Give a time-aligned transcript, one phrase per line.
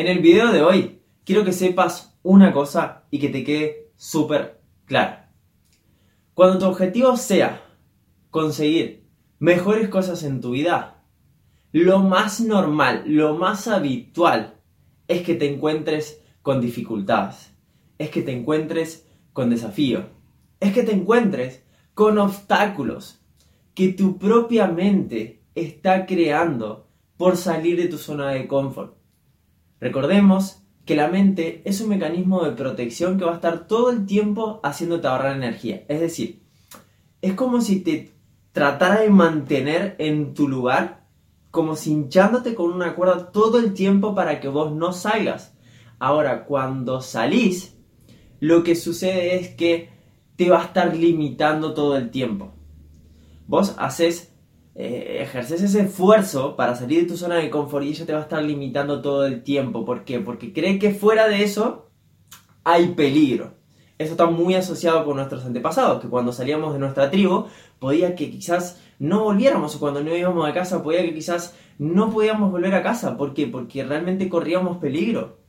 [0.00, 4.62] En el video de hoy quiero que sepas una cosa y que te quede súper
[4.86, 5.26] claro.
[6.32, 7.62] Cuando tu objetivo sea
[8.30, 9.04] conseguir
[9.40, 11.04] mejores cosas en tu vida,
[11.72, 14.54] lo más normal, lo más habitual
[15.06, 17.52] es que te encuentres con dificultades,
[17.98, 20.06] es que te encuentres con desafío,
[20.60, 21.62] es que te encuentres
[21.92, 23.20] con obstáculos
[23.74, 26.88] que tu propia mente está creando
[27.18, 28.99] por salir de tu zona de confort.
[29.80, 34.06] Recordemos que la mente es un mecanismo de protección que va a estar todo el
[34.06, 35.84] tiempo haciéndote ahorrar energía.
[35.88, 36.42] Es decir,
[37.22, 38.12] es como si te
[38.52, 41.06] tratara de mantener en tu lugar,
[41.50, 45.54] como si hinchándote con una cuerda todo el tiempo para que vos no salgas.
[45.98, 47.76] Ahora, cuando salís,
[48.40, 49.90] lo que sucede es que
[50.36, 52.52] te va a estar limitando todo el tiempo.
[53.46, 54.29] Vos haces,
[54.74, 58.20] eh, ejerces ese esfuerzo para salir de tu zona de confort y ella te va
[58.20, 59.84] a estar limitando todo el tiempo.
[59.84, 60.20] ¿Por qué?
[60.20, 61.90] Porque cree que fuera de eso
[62.64, 63.54] hay peligro.
[63.98, 67.46] Eso está muy asociado con nuestros antepasados, que cuando salíamos de nuestra tribu,
[67.78, 72.10] podía que quizás no volviéramos, o cuando no íbamos a casa, podía que quizás no
[72.10, 73.18] podíamos volver a casa.
[73.18, 73.46] ¿Por qué?
[73.46, 75.40] Porque realmente corríamos peligro.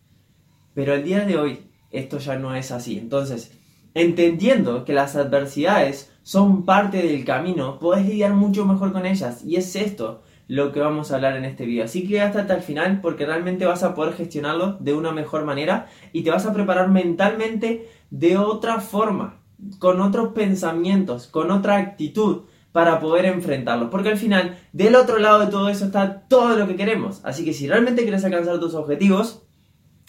[0.73, 2.97] Pero al día de hoy, esto ya no es así.
[2.97, 3.58] Entonces,
[3.94, 9.44] entendiendo que las adversidades son parte del camino, podés lidiar mucho mejor con ellas.
[9.44, 11.86] Y es esto lo que vamos a hablar en este video.
[11.86, 15.88] Así que hasta el final porque realmente vas a poder gestionarlo de una mejor manera
[16.11, 19.39] y te vas a preparar mentalmente de otra forma,
[19.80, 23.89] con otros pensamientos, con otra actitud para poder enfrentarlos.
[23.89, 27.22] Porque al final, del otro lado de todo eso está todo lo que queremos.
[27.23, 29.44] Así que si realmente quieres alcanzar tus objetivos,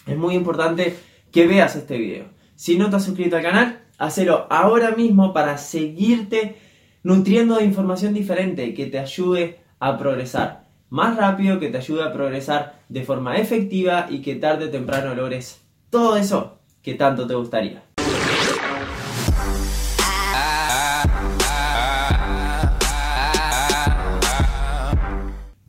[0.06, 0.96] es muy importante
[1.30, 2.41] que veas este video.
[2.62, 6.58] Si no te has suscrito al canal, hacelo ahora mismo para seguirte
[7.02, 12.12] nutriendo de información diferente que te ayude a progresar más rápido, que te ayude a
[12.12, 17.34] progresar de forma efectiva y que tarde o temprano logres todo eso que tanto te
[17.34, 17.82] gustaría.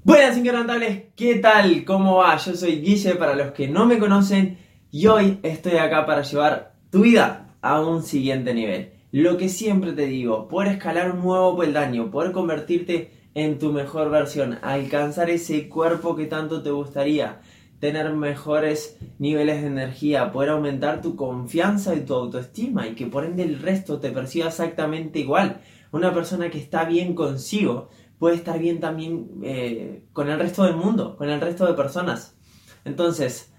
[0.04, 1.84] Buenas inquebrantables, ¿qué tal?
[1.86, 2.38] ¿Cómo va?
[2.38, 4.60] Yo soy Guille para los que no me conocen
[4.92, 8.92] y hoy estoy acá para llevar tu vida a un siguiente nivel.
[9.12, 14.12] Lo que siempre te digo, poder escalar un nuevo peldaño, poder convertirte en tu mejor
[14.12, 17.42] versión, alcanzar ese cuerpo que tanto te gustaría,
[17.80, 23.26] tener mejores niveles de energía, poder aumentar tu confianza y tu autoestima y que por
[23.26, 25.62] ende el resto te perciba exactamente igual.
[25.92, 27.90] Una persona que está bien consigo
[28.20, 32.38] puede estar bien también eh, con el resto del mundo, con el resto de personas.
[32.86, 33.52] Entonces,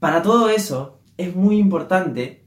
[0.00, 2.45] para todo eso es muy importante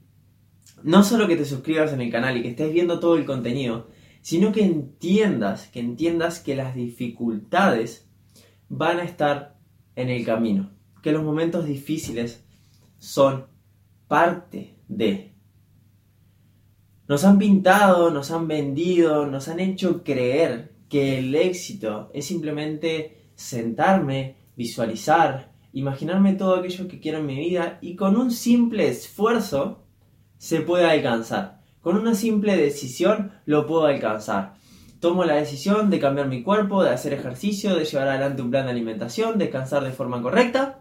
[0.82, 3.88] no solo que te suscribas en el canal y que estés viendo todo el contenido,
[4.22, 8.08] sino que entiendas, que entiendas que las dificultades
[8.68, 9.58] van a estar
[9.96, 10.70] en el camino,
[11.02, 12.44] que los momentos difíciles
[12.98, 13.46] son
[14.08, 15.34] parte de.
[17.08, 23.30] Nos han pintado, nos han vendido, nos han hecho creer que el éxito es simplemente
[23.34, 29.79] sentarme, visualizar, imaginarme todo aquello que quiero en mi vida y con un simple esfuerzo
[30.40, 31.60] se puede alcanzar.
[31.82, 34.54] Con una simple decisión lo puedo alcanzar.
[34.98, 38.64] Tomo la decisión de cambiar mi cuerpo, de hacer ejercicio, de llevar adelante un plan
[38.64, 40.78] de alimentación, descansar de forma correcta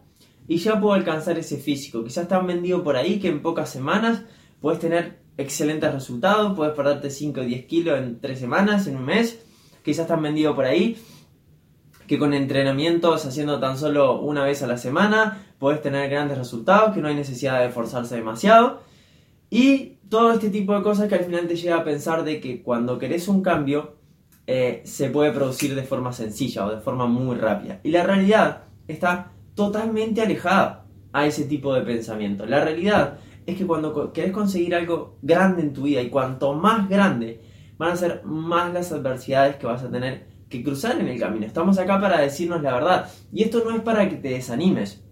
[0.48, 2.06] y ya puedo alcanzar ese físico.
[2.06, 4.24] Quizás te han vendido por ahí que en pocas semanas
[4.62, 9.04] puedes tener excelentes resultados, puedes perderte 5 o 10 kilos en 3 semanas, en un
[9.04, 9.44] mes
[9.84, 10.98] quizás te han vendido por ahí,
[12.08, 16.94] que con entrenamientos haciendo tan solo una vez a la semana puedes tener grandes resultados,
[16.94, 18.88] que no hay necesidad de esforzarse demasiado.
[19.50, 22.62] Y todo este tipo de cosas que al final te llega a pensar de que
[22.62, 23.98] cuando querés un cambio
[24.48, 27.80] eh, se puede producir de forma sencilla o de forma muy rápida.
[27.84, 32.46] Y la realidad está totalmente alejada a ese tipo de pensamiento.
[32.46, 36.90] La realidad es que cuando querés conseguir algo grande en tu vida y cuanto más
[36.90, 37.42] grande
[37.78, 41.46] van a ser más las adversidades que vas a tener que cruzar en el camino.
[41.46, 43.12] Estamos acá para decirnos la verdad.
[43.32, 45.04] Y esto no es para que te desanimes.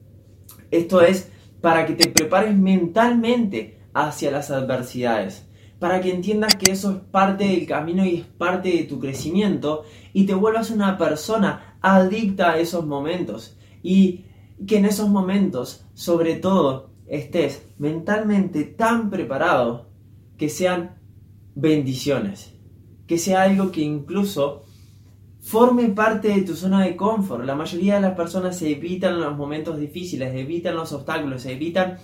[0.72, 1.32] Esto es
[1.62, 5.48] para que te prepares mentalmente hacia las adversidades.
[5.80, 9.84] Para que entiendas que eso es parte del camino y es parte de tu crecimiento
[10.12, 13.58] y te vuelvas una persona adicta a esos momentos.
[13.84, 14.26] Y
[14.66, 19.90] que en esos momentos, sobre todo, estés mentalmente tan preparado
[20.38, 21.00] que sean
[21.54, 22.58] bendiciones
[23.08, 24.64] que sea algo que incluso
[25.40, 27.46] forme parte de tu zona de confort.
[27.46, 31.98] La mayoría de las personas se evitan los momentos difíciles, evitan los obstáculos, se evitan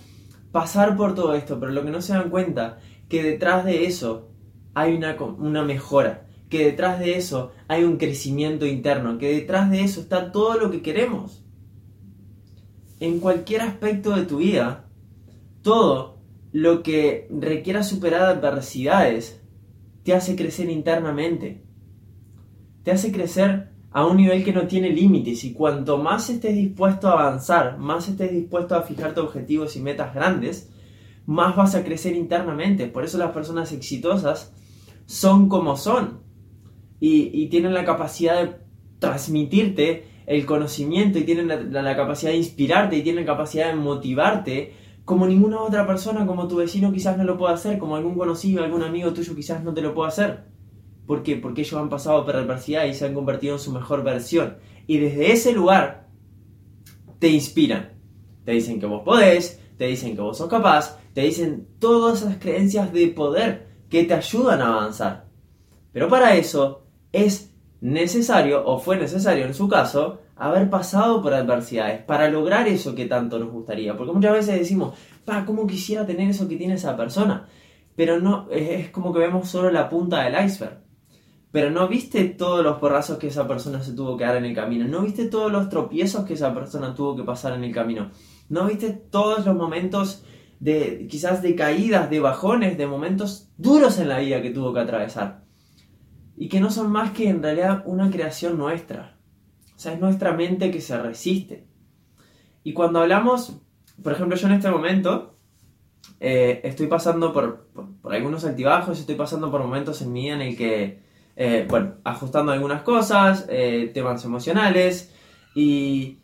[0.54, 2.78] pasar por todo esto, pero lo que no se dan cuenta
[3.08, 4.30] que detrás de eso
[4.72, 9.80] hay una, una mejora, que detrás de eso hay un crecimiento interno, que detrás de
[9.80, 11.44] eso está todo lo que queremos.
[13.00, 14.88] en cualquier aspecto de tu vida,
[15.62, 16.20] todo
[16.52, 19.42] lo que requiera superar adversidades
[20.04, 21.64] te hace crecer internamente.
[22.84, 27.08] Te hace crecer a un nivel que no tiene límites y cuanto más estés dispuesto
[27.08, 30.68] a avanzar, más estés dispuesto a fijarte objetivos y metas grandes,
[31.26, 32.88] más vas a crecer internamente.
[32.88, 34.52] Por eso las personas exitosas
[35.06, 36.22] son como son
[36.98, 38.56] y, tienen la capacidad de
[38.98, 44.72] transmitirte el conocimiento y tienen la, capacidad de inspirarte y tienen la capacidad de motivarte
[45.04, 48.64] como ninguna otra persona, como tu vecino quizás no lo pueda hacer, como algún conocido,
[48.64, 50.53] algún amigo tuyo quizás no te lo pueda hacer.
[51.06, 51.36] ¿Por qué?
[51.36, 54.56] Porque ellos han pasado por adversidad y se han convertido en su mejor versión.
[54.86, 56.08] Y desde ese lugar
[57.18, 57.92] te inspiran.
[58.44, 62.36] Te dicen que vos podés, te dicen que vos sos capaz, te dicen todas esas
[62.36, 65.26] creencias de poder que te ayudan a avanzar.
[65.92, 72.02] Pero para eso es necesario, o fue necesario en su caso, haber pasado por adversidades
[72.02, 73.96] para lograr eso que tanto nos gustaría.
[73.96, 77.46] Porque muchas veces decimos, pa, ¿cómo quisiera tener eso que tiene esa persona?
[77.96, 80.83] Pero no, es como que vemos solo la punta del iceberg.
[81.54, 84.56] Pero no viste todos los porrazos que esa persona se tuvo que dar en el
[84.56, 84.88] camino.
[84.88, 88.10] No viste todos los tropiezos que esa persona tuvo que pasar en el camino.
[88.48, 90.24] No viste todos los momentos
[90.58, 94.80] de quizás de caídas, de bajones, de momentos duros en la vida que tuvo que
[94.80, 95.44] atravesar.
[96.36, 99.16] Y que no son más que en realidad una creación nuestra.
[99.76, 101.68] O sea, es nuestra mente que se resiste.
[102.64, 103.60] Y cuando hablamos,
[104.02, 105.36] por ejemplo, yo en este momento
[106.18, 107.68] eh, estoy pasando por,
[108.02, 111.03] por, algunos altibajos, estoy pasando por momentos en mi vida en el que,
[111.36, 115.12] eh, bueno, ajustando algunas cosas, eh, temas emocionales,
[115.54, 116.18] y,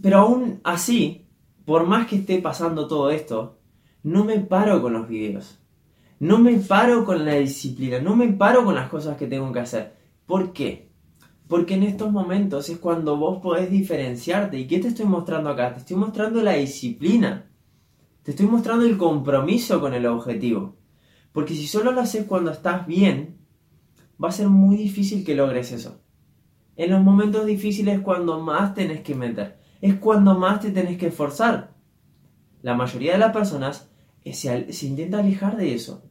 [0.00, 1.26] pero aún así,
[1.64, 3.58] por más que esté pasando todo esto,
[4.02, 5.58] no me paro con los videos.
[6.20, 9.60] No me paro con la disciplina, no me paro con las cosas que tengo que
[9.60, 9.94] hacer.
[10.26, 10.90] ¿Por qué?
[11.46, 14.58] Porque en estos momentos es cuando vos podés diferenciarte.
[14.58, 15.72] ¿Y qué te estoy mostrando acá?
[15.72, 17.50] Te estoy mostrando la disciplina.
[18.22, 20.76] Te estoy mostrando el compromiso con el objetivo.
[21.32, 23.37] Porque si solo lo haces cuando estás bien,
[24.22, 26.00] va a ser muy difícil que logres eso.
[26.76, 30.98] En los momentos difíciles es cuando más tenés que meter es cuando más te tenés
[30.98, 31.74] que esforzar.
[32.62, 33.90] La mayoría de las personas
[34.24, 36.10] se, se intenta alejar de eso,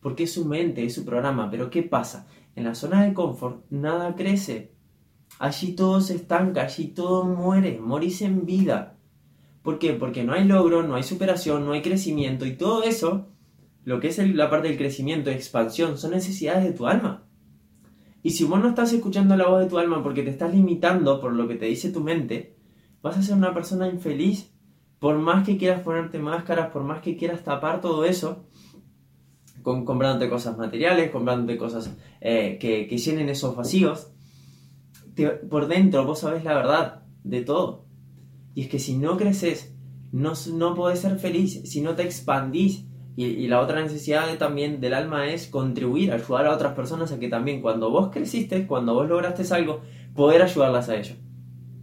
[0.00, 2.26] porque es su mente, es su programa, pero ¿qué pasa?
[2.54, 4.74] En la zona de confort nada crece.
[5.38, 8.96] Allí todo se estanca, allí todo muere, morís en vida.
[9.62, 9.92] ¿Por qué?
[9.92, 13.28] Porque no hay logro, no hay superación, no hay crecimiento y todo eso,
[13.86, 17.24] lo que es la parte del crecimiento y expansión, son necesidades de tu alma.
[18.20, 21.20] Y si vos no estás escuchando la voz de tu alma porque te estás limitando
[21.20, 22.56] por lo que te dice tu mente,
[23.00, 24.52] vas a ser una persona infeliz.
[24.98, 28.48] Por más que quieras ponerte máscaras, por más que quieras tapar todo eso,
[29.62, 34.10] con, comprándote cosas materiales, comprándote cosas eh, que, llenen esos vacíos,
[35.48, 37.86] por dentro vos sabés la verdad de todo.
[38.52, 39.76] Y es que si no creces,
[40.10, 42.84] no, no podés ser feliz, si no te expandís.
[43.16, 47.28] Y, la otra necesidad también del alma es contribuir, ayudar a otras personas a que
[47.28, 49.80] también cuando vos creciste, cuando vos lograste algo,
[50.14, 51.16] poder ayudarlas a ellos.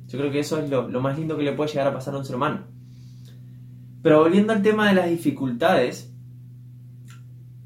[0.07, 2.19] Yo creo que eso es lo, más lindo que le puede llegar a pasar a
[2.19, 2.68] un ser humano.
[4.03, 6.13] Pero volviendo al tema de las dificultades,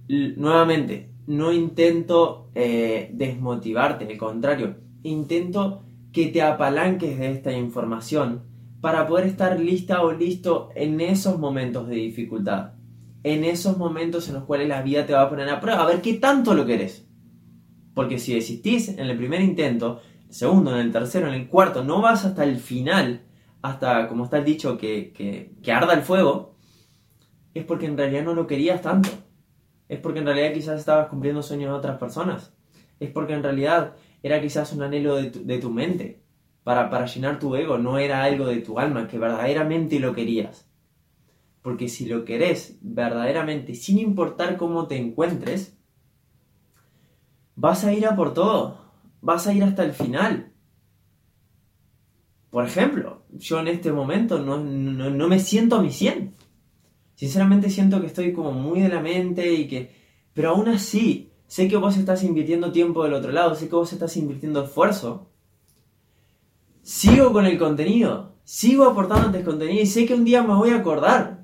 [0.08, 8.44] nuevamente, no intento eh, desmotivarte, al contrario, intento que te apalanques de esta información
[8.80, 12.77] para poder estar lista o listo en esos momentos de dificultad,
[13.24, 15.88] en esos momentos en los cuales la vida te va a poner a prueba, a
[15.88, 17.08] ver qué tanto lo querés.
[17.94, 22.02] Porque si desistís en el primer intento, segundo, en el tercero, en el cuarto, no
[22.02, 23.26] vas hasta el final,
[23.62, 26.56] hasta, como está el dicho, que, que, arda el fuego,
[27.54, 29.10] es porque en realidad no lo querías tanto.
[29.90, 32.54] Es porque en realidad quizás estabas cumpliendo sueños de otras personas.
[33.00, 36.24] Es porque en realidad era quizás un anhelo de tu, de tu mente
[36.64, 40.67] para, para llenar tu ego, no era algo de tu alma, que verdaderamente lo querías.
[41.68, 45.78] Porque si lo querés verdaderamente, sin importar cómo te encuentres,
[47.58, 48.80] vas a ir a por todo
[49.20, 50.54] vas a ir hasta el final.
[52.52, 56.36] Por ejemplo, yo en este momento no, me siento a mi 100.
[57.16, 59.92] Sinceramente siento que estoy como muy de la mente y que...
[60.34, 63.92] Pero aún así, sé que vos estás invirtiendo tiempo del otro lado, sé que vos
[63.92, 65.32] estás invirtiendo esfuerzo.
[66.82, 70.78] Sigo con el contenido, sigo aportándote contenido y sé que un día me voy a
[70.78, 71.37] acordar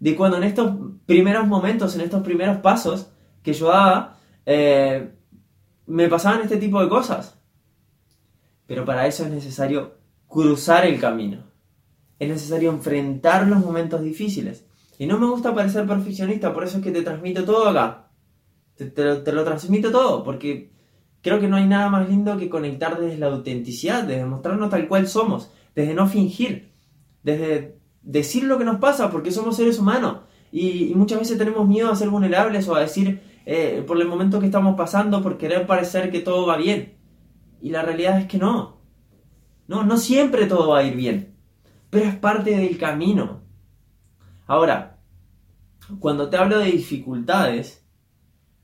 [0.00, 0.74] de cuando en estos
[1.06, 3.10] primeros momentos, en estos primeros pasos
[3.42, 5.10] que yo daba, eh,
[5.86, 7.38] me pasaban este tipo de cosas.
[8.66, 11.44] Pero para eso es necesario cruzar el camino.
[12.18, 14.66] Es necesario enfrentar los momentos difíciles.
[14.98, 18.10] Y no me gusta parecer perfeccionista, por eso es que te transmito todo acá.
[18.76, 20.72] Te, lo, transmito todo, porque
[21.20, 24.86] creo que no hay nada más lindo que conectar desde la autenticidad, desde mostrarnos tal
[24.86, 26.72] cual somos, desde no fingir.
[27.22, 30.20] desde decir lo que nos pasa, porque somos seres humanos.
[30.50, 34.40] Y, muchas veces tenemos miedo a ser vulnerables o a decir eh, por el momento
[34.40, 36.96] que estamos pasando, por querer parecer que todo va bien.
[37.60, 38.80] Y la realidad es que no.
[39.66, 41.36] No, no siempre todo va a ir bien.
[41.90, 43.42] Pero es parte del camino.
[44.46, 45.00] Ahora,
[46.00, 47.86] cuando te hablo de dificultades,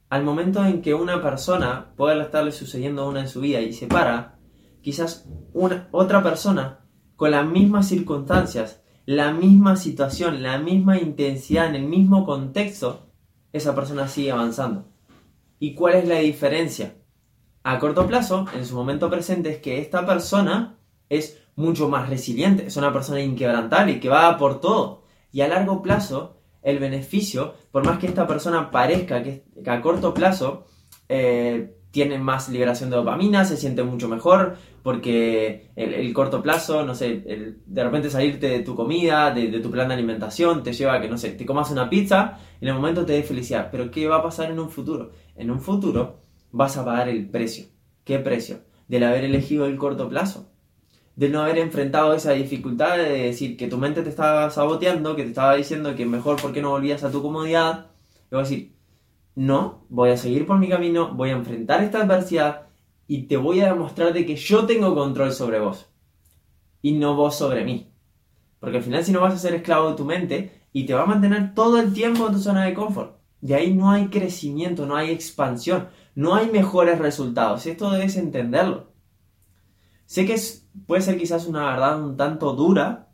[0.09, 3.89] al momento en que una persona puede estarle sucediendo una en su vida y se
[3.89, 4.39] para,
[4.81, 6.81] quizás una, otra persona
[7.17, 13.07] con las mismas circunstancias, la misma situación, la misma intensidad, en el mismo contexto,
[13.53, 14.87] esa persona sigue avanzando.
[15.59, 16.97] ¿Y cuál es la diferencia?
[17.63, 22.67] A corto plazo, en su momento presente, es que esta persona es mucho más resiliente,
[22.67, 25.05] es una persona inquebrantable que va por todo.
[25.33, 30.15] Y a largo plazo, el beneficio, por más que esta persona parezca que, a corto
[30.15, 30.67] plazo
[31.09, 36.93] eh, tiene más liberación de dopamina, se siente mucho mejor, porque el, corto plazo, no
[36.97, 37.23] sé,
[37.65, 41.09] de repente salirte de tu comida, de, tu plan de alimentación, te lleva a que,
[41.09, 43.69] no sé, te comas una pizza en el momento te dé felicidad.
[43.71, 45.13] Pero ¿qué va a pasar en un futuro?
[45.37, 47.67] En un futuro vas a pagar el precio.
[48.03, 48.63] ¿Qué precio?
[48.89, 50.51] Del haber elegido el corto plazo.
[51.15, 55.23] Del no haber enfrentado esa dificultad de decir que tu mente te estaba saboteando, que
[55.23, 57.93] te estaba diciendo que mejor porque no volvías a tu comodidad.
[58.33, 58.74] Y vas a decir,
[59.35, 62.69] no, voy a seguir por mi camino, voy a enfrentar esta adversidad
[63.07, 65.91] y te voy a demostrar de que yo tengo control sobre vos
[66.83, 67.93] y no vos sobre mí.
[68.61, 71.03] Porque al final si no vas a ser esclavo de tu mente y te va
[71.03, 73.17] a mantener todo el tiempo en tu zona de confort.
[73.41, 77.67] De ahí no hay crecimiento, no hay expansión, no hay mejores resultados.
[77.67, 78.93] Esto debes entenderlo.
[80.07, 80.41] Sé que
[80.87, 83.13] puede ser quizás una verdad un tanto dura,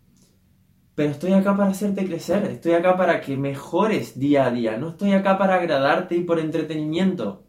[1.00, 4.90] pero estoy acá para hacerte crecer, estoy acá para que mejores día a día, no
[4.90, 7.47] estoy acá para agradarte y por entretenimiento.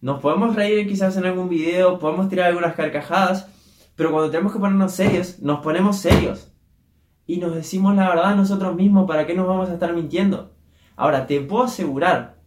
[0.00, 3.50] Nos podemos reír quizás en algún video, podemos tirar algunas carcajadas,
[3.94, 6.50] pero cuando tenemos que ponernos serios, nos ponemos serios.
[7.26, 10.54] Y nos decimos la verdad a nosotros mismos, ¿para qué nos vamos a estar mintiendo?
[10.96, 12.38] Ahora, te puedo asegurar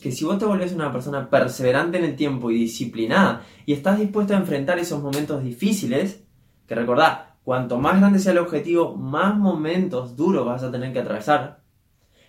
[0.00, 4.00] que si vos te volvés una persona perseverante en el tiempo y disciplinada, y estás
[4.00, 6.24] dispuesto a enfrentar esos momentos difíciles,
[6.66, 11.00] que recordá, cuanto más grande sea el objetivo, más momentos duros vas a tener que
[11.00, 11.62] atravesar,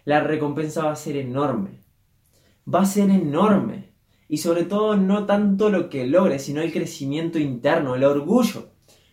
[0.05, 1.81] la recompensa va a ser enorme.
[2.71, 3.93] Va a ser enorme
[4.27, 8.69] y sobre todo no tanto lo que logres, sino el crecimiento interno, el orgullo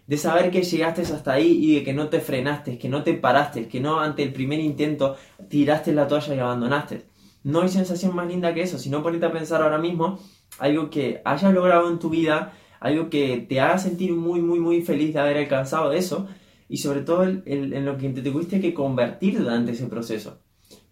[0.07, 3.15] de saber que llegaste hasta ahí y de que no te frenaste, que no te
[3.15, 5.17] paraste, que no ante el primer intento
[5.49, 7.07] tiraste la toalla y abandonaste.
[7.45, 10.19] No hay sensación más linda que eso, sino ponerte a pensar ahora mismo
[10.59, 14.83] algo que hayas logrado en tu vida, algo que te haga sentir muy, muy, muy
[14.83, 16.29] feliz de haber alcanzado eso
[16.69, 20.41] y sobre todo en lo que te tuviste que convertir durante ese proceso.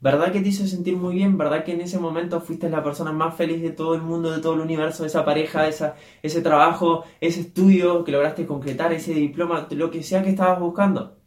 [0.00, 1.36] ¿Verdad que te hizo sentir muy bien?
[1.36, 4.40] ¿Verdad que en ese momento fuiste la persona más feliz de todo el mundo, de
[4.40, 9.66] todo el universo, esa pareja, esa, ese trabajo, ese estudio que lograste concretar, ese diploma,
[9.70, 11.18] lo que sea que estabas buscando?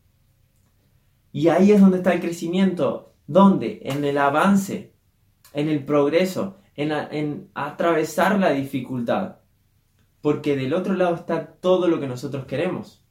[1.33, 3.13] Y ahí es donde está el crecimiento.
[3.27, 3.81] ¿Dónde?
[3.83, 4.93] En el avance,
[5.53, 9.40] en el progreso, en, en atravesar la dificultad.
[10.21, 13.03] Porque del otro lado está todo lo que nosotros queremos.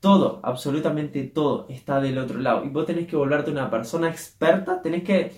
[0.00, 2.64] Todo, absolutamente todo está del otro lado.
[2.64, 5.32] Y vos tenés que volverte una persona experta, tenés que,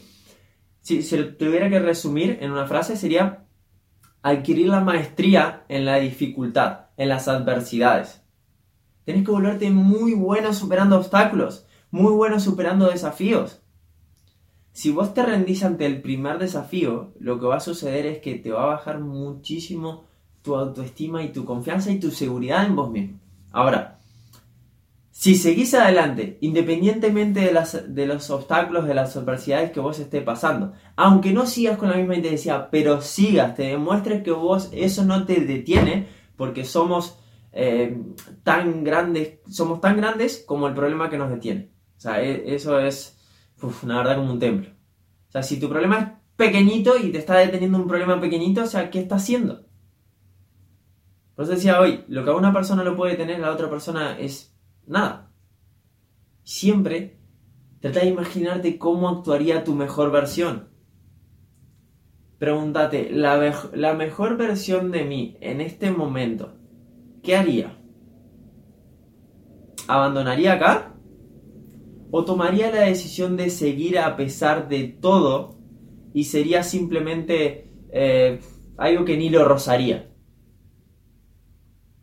[0.80, 3.46] si, si tuviera que resumir en una frase, sería
[4.22, 8.22] adquirir la maestría en la dificultad, en las adversidades.
[9.04, 13.62] Tenés que volverte muy bueno superando obstáculos, muy bueno superando desafíos.
[14.72, 18.36] Si vos te rendís ante el primer desafío, lo que va a suceder es que
[18.36, 20.04] te va a bajar muchísimo
[20.42, 23.18] tu autoestima y tu confianza y tu seguridad en vos mismo.
[23.52, 24.00] Ahora,
[25.20, 30.22] si seguís adelante, independientemente de, las, de los obstáculos, de las adversidades que vos esté
[30.22, 35.04] pasando, aunque no sigas con la misma intensidad, pero sigas, te demuestres que vos eso
[35.04, 37.18] no te detiene, porque somos
[37.52, 38.00] eh,
[38.44, 41.70] tan grandes, somos tan grandes como el problema que nos detiene.
[41.98, 43.18] O sea, e, eso es
[43.82, 44.70] una verdad como un templo.
[45.28, 46.06] O sea, si tu problema es
[46.36, 49.66] pequeñito y te está deteniendo un problema pequeñito, o sea, ¿qué está haciendo?
[51.40, 54.18] Por eso decía hoy, lo que a una persona lo puede tener, la otra persona
[54.18, 54.54] es
[54.86, 55.32] nada.
[56.42, 57.18] Siempre
[57.80, 60.68] trata de imaginarte cómo actuaría tu mejor versión.
[62.38, 63.38] Pregúntate, la,
[63.94, 66.58] mejor versión de mí en este momento,
[67.22, 67.74] ¿qué haría?
[69.88, 70.94] ¿Abandonaría acá?
[72.10, 75.56] ¿O tomaría la decisión de seguir a pesar de todo
[76.12, 78.40] y sería simplemente eh,
[78.76, 80.09] algo que ni lo rozaría?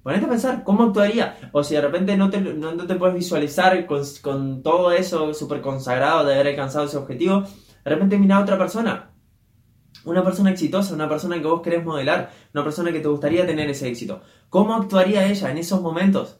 [0.07, 1.37] Ponete a pensar, ¿cómo actuaría?
[1.51, 6.23] O si de repente no te, no, te puedes visualizar con, todo eso súper consagrado
[6.23, 9.11] de haber alcanzado ese objetivo, de repente mira a otra persona.
[10.05, 13.69] Una persona exitosa, una persona que vos querés modelar, una persona que te gustaría tener
[13.69, 14.21] ese éxito.
[14.49, 16.39] ¿Cómo actuaría ella en esos momentos?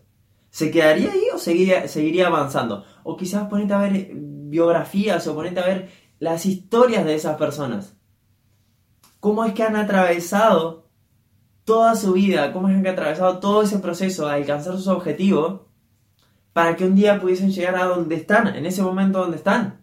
[0.50, 2.86] ¿Se quedaría ahí o seguiría, seguiría avanzando?
[3.03, 7.97] O quizás ponete a ver biografías o ponete a ver las historias de esas personas.
[9.19, 10.87] ¿Cómo es que han atravesado
[11.67, 12.53] toda su vida?
[12.53, 15.63] ¿Cómo es que han atravesado todo ese proceso a alcanzar sus objetivos
[16.53, 19.81] para que un día pudiesen llegar a donde están, en ese momento donde están?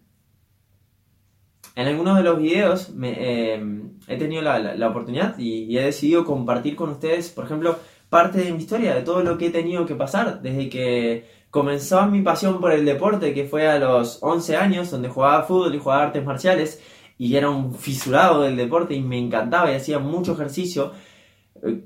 [1.75, 3.63] En algunos de los videos eh,
[4.07, 7.77] he tenido la, oportunidad y, he decidido compartir con ustedes, por ejemplo,
[8.09, 12.03] parte de mi historia, de todo lo que he tenido que pasar desde que comenzó
[12.07, 15.79] mi pasión por el deporte, que fue a los 11 años, donde jugaba fútbol y
[15.79, 16.81] jugaba artes marciales,
[17.19, 20.91] y era un fisurado del deporte y me encantaba y hacía mucho ejercicio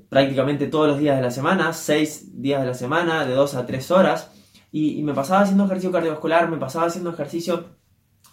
[0.08, 3.66] prácticamente todos los días de la semana, 6 días de la semana, de 2 a
[3.66, 4.30] 3 horas,
[4.72, 7.66] y, me pasaba haciendo ejercicio cardiovascular, me pasaba haciendo ejercicio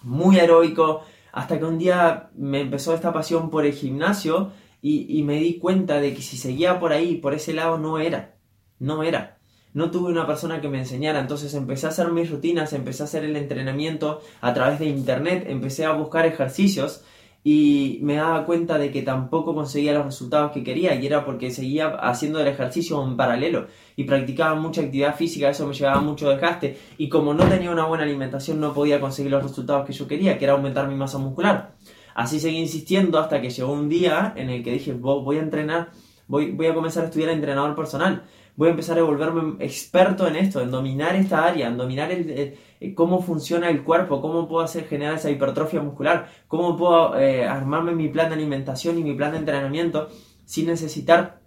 [0.04, 1.02] muy aeróbico,
[1.32, 4.52] hasta que un día me empezó esta pasión por el gimnasio
[4.82, 8.36] y, me di cuenta de que si seguía por ahí, por ese lado, no era.
[8.80, 9.38] No era.
[9.74, 13.06] No tuve una persona que me enseñara, entonces empecé a hacer mis rutinas, empecé a
[13.06, 17.04] hacer el entrenamiento a través de internet, empecé a buscar ejercicios
[17.50, 21.50] y me daba cuenta de que tampoco conseguía los resultados que quería y era porque
[21.50, 26.30] seguía haciendo el ejercicio en paralelo y practicaba mucha actividad física, eso me llevaba mucho
[26.30, 30.10] desgaste y como no tenía una buena alimentación no podía conseguir los resultados que yo
[30.10, 31.76] quería, que era aumentar mi masa muscular.
[32.16, 35.92] Así seguí insistiendo hasta que llegó un día en el que dije, voy a entrenar,
[36.28, 38.24] voy, a comenzar a estudiar entrenador personal
[38.58, 42.58] voy a empezar a volverme experto en esto, en dominar esta área, en dominar el,
[42.96, 47.94] cómo funciona el cuerpo, cómo puedo hacer generar esa hipertrofia muscular, cómo puedo eh, armarme
[47.94, 50.10] mi plan de alimentación y mi plan de entrenamiento
[50.46, 51.40] sin necesitar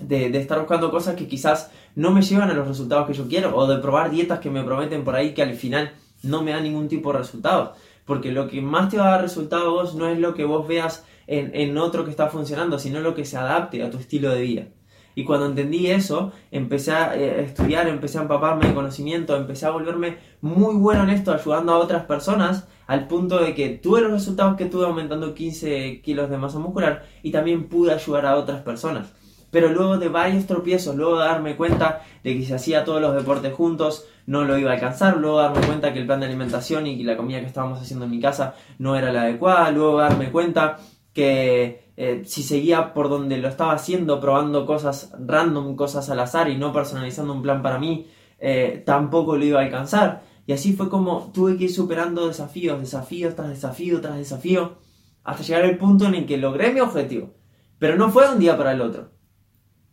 [0.00, 3.56] de, estar buscando cosas que quizás no me llevan a los resultados que yo quiero
[3.56, 6.62] o de probar dietas que me prometen por ahí que al final no me dan
[6.62, 7.76] ningún tipo de resultados.
[8.04, 11.04] Porque lo que más te va a dar resultados no es lo que vos veas
[11.26, 14.40] en, en otro que está funcionando, sino lo que se adapte a tu estilo de
[14.40, 14.66] vida.
[15.14, 19.70] Y cuando entendí eso, empecé a eh, estudiar, empecé a empaparme de conocimiento, empecé a
[19.70, 24.12] volverme muy bueno en esto, ayudando a otras personas, al punto de que tuve los
[24.12, 28.62] resultados que tuve aumentando 15 kilos de masa muscular y también pude ayudar a otras
[28.62, 29.12] personas.
[29.50, 33.14] Pero luego de varios tropiezos, luego de darme cuenta de que si hacía todos los
[33.14, 36.86] deportes juntos, no lo iba a alcanzar, luego darme cuenta que el plan de alimentación
[36.86, 40.30] y la comida que estábamos haciendo en mi casa no era la adecuada, luego darme
[40.30, 40.78] cuenta
[41.12, 46.48] que eh, si seguía por donde lo estaba haciendo, probando cosas random, cosas al azar
[46.48, 48.06] y no personalizando un plan para mí,
[48.38, 50.22] eh, tampoco lo iba a alcanzar.
[50.46, 54.78] Y así fue como tuve que ir superando desafíos, desafío tras desafío tras desafío,
[55.24, 57.34] hasta llegar al punto en el que logré mi objetivo.
[57.78, 59.10] Pero no fue de un día para el otro.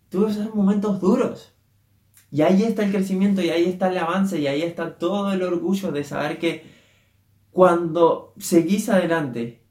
[0.07, 1.55] Tuve esos momentos duros.
[2.31, 5.43] Y ahí está el crecimiento, y ahí está el avance, y ahí está todo el
[5.43, 6.63] orgullo de saber que
[7.51, 9.65] cuando seguís adelante,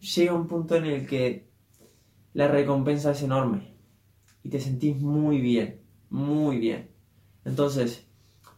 [0.00, 1.51] llega un punto en el que
[2.34, 3.74] la recompensa es enorme
[4.42, 6.90] y te sentís muy bien, muy bien.
[7.44, 8.06] Entonces,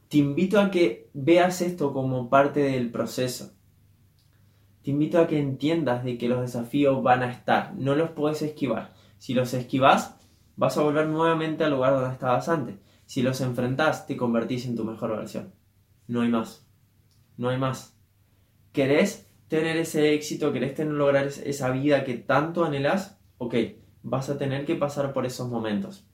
[0.09, 3.53] te invito a que veas esto como parte del proceso.
[4.83, 8.43] Te invito a que entiendas de que los desafíos van a estar, no los puedes
[8.43, 8.95] esquivar.
[9.19, 10.17] Si los esquivas,
[10.57, 12.77] vas a volver nuevamente al lugar donde estabas antes.
[13.07, 15.55] Si los enfrentas, te convertís en tu mejor versión.
[16.07, 16.67] No hay más.
[17.37, 17.99] No hay más.
[18.73, 23.55] ¿Querés tener ese éxito, querés tener, lograr esa vida que tanto anhelas, ok,
[24.03, 26.07] vas a tener que pasar por esos momentos.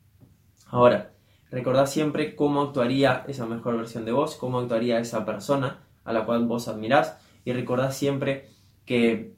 [0.67, 1.15] Ahora,
[1.51, 6.25] recordad siempre cómo actuaría esa mejor versión de vos, cómo actuaría esa persona a la
[6.25, 8.49] cual vos admirás y recordad siempre
[8.85, 9.35] que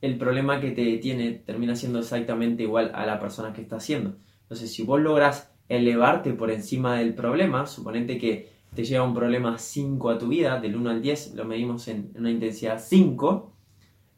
[0.00, 4.16] el problema que te detiene termina siendo exactamente igual a la persona que está haciendo.
[4.42, 9.58] Entonces, si vos logras elevarte por encima del problema, suponete que te llega un problema
[9.58, 13.52] 5 a tu vida, del 1 al 10 lo medimos en una intensidad 5,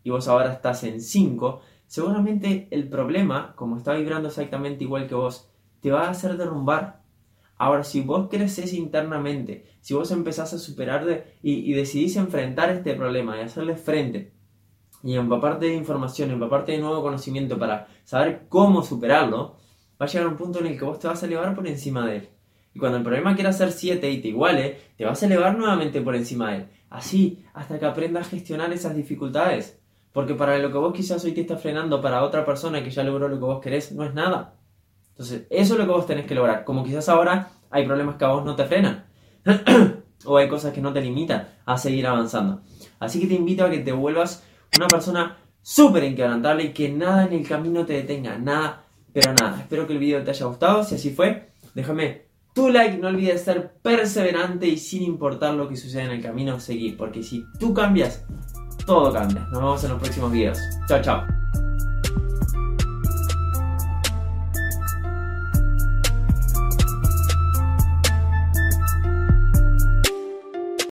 [0.03, 5.15] y vos ahora estás en 5, seguramente el problema, como está vibrando exactamente igual que
[5.15, 7.03] vos, te va a hacer derrumbar.
[7.59, 12.95] Ahora, si vos creces internamente, si vos empezás a superar y, y, decidís enfrentar este
[12.95, 14.35] problema y hacerle frente,
[15.03, 19.57] y empaparte de información, empaparte de nuevo conocimiento para saber cómo superarlo,
[20.01, 22.07] va a llegar un punto en el que vos te vas a elevar por encima
[22.07, 22.29] de él.
[22.75, 26.03] Y cuando el problema quiera ser 7 y te iguale, te vas a elevar nuevamente
[26.03, 26.69] por encima de él.
[26.91, 29.81] Así, hasta que aprendas a gestionar esas dificultades.
[30.17, 33.03] Porque para lo que vos quizás hoy te está frenando, para otra persona que ya
[33.03, 34.55] logró lo que vos querés, no es nada.
[35.11, 36.65] Entonces, eso es lo que vos tenés que lograr.
[36.65, 39.05] Como quizás ahora hay problemas que a vos no te frenan.
[40.25, 42.63] o hay cosas que no te limitan a seguir avanzando.
[42.99, 44.43] Así que te invito a que te vuelvas
[44.79, 48.39] una persona súper inquebrantable y que nada en el camino te detenga.
[48.39, 49.61] Nada, pero nada.
[49.61, 50.83] Espero que el video te haya gustado.
[50.83, 52.23] Si así fue, déjame
[52.55, 56.59] tu like, no olvides ser perseverante y sin importar lo que suceda en el camino,
[56.59, 56.97] seguir.
[56.97, 58.25] Porque si tú cambias,
[58.87, 59.47] todo cambia.
[59.51, 60.59] Nos vemos en los próximos videos.
[60.89, 61.46] Chao, chao.